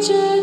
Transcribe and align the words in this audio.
just 0.00 0.37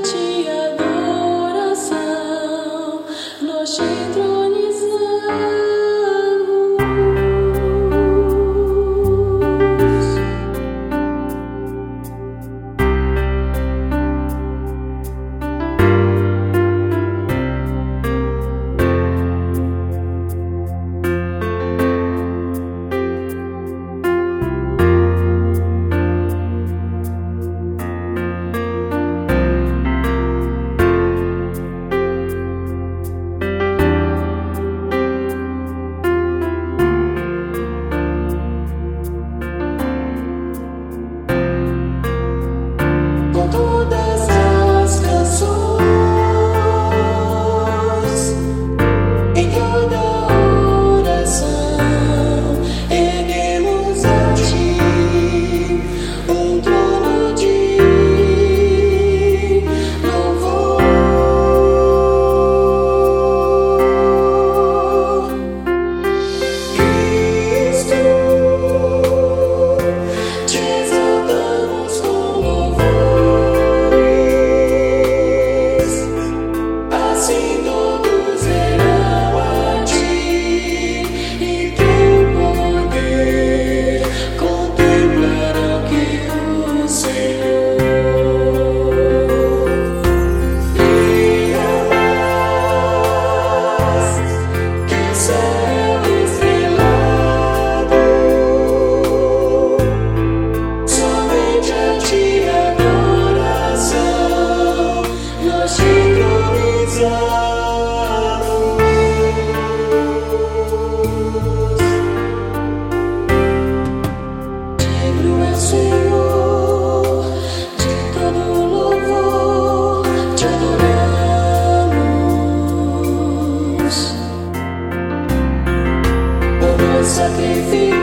see 127.64 127.95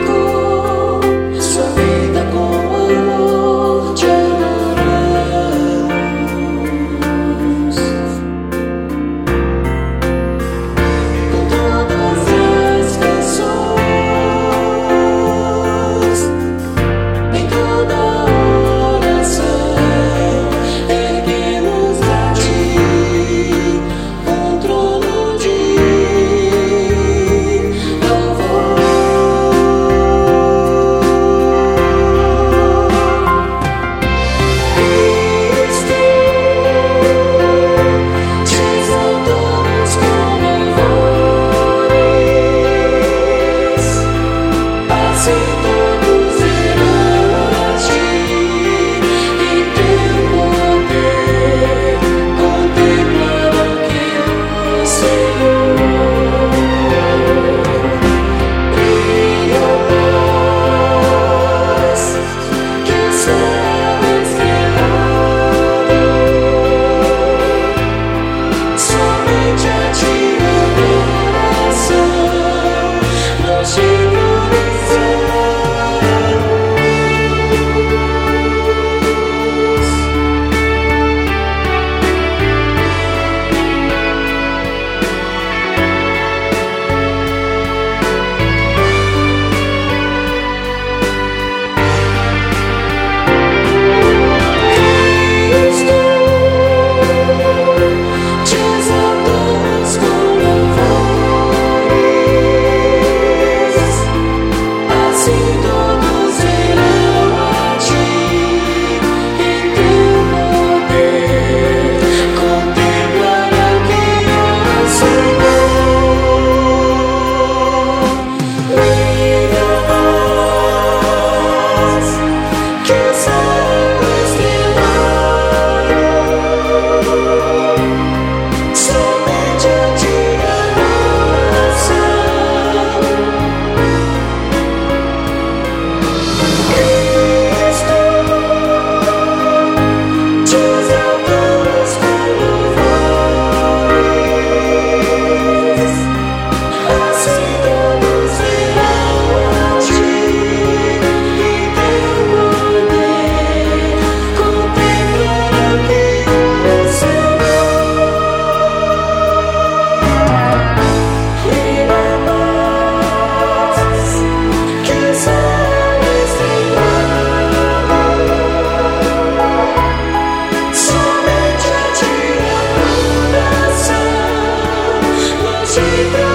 ci 175.73 176.32